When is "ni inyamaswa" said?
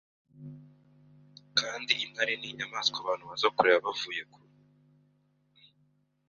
2.37-2.95